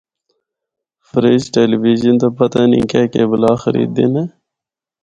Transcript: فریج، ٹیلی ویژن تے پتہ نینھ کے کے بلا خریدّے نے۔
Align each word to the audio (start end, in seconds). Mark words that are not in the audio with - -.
فریج، 1.07 1.43
ٹیلی 1.53 1.77
ویژن 1.83 2.15
تے 2.21 2.27
پتہ 2.37 2.61
نینھ 2.69 2.87
کے 2.91 3.01
کے 3.13 3.23
بلا 3.31 3.51
خریدّے 3.63 4.05
نے۔ 4.13 4.23